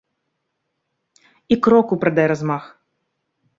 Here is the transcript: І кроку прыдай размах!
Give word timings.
І 1.55 1.59
кроку 1.69 1.93
прыдай 2.07 2.27
размах! 2.35 2.63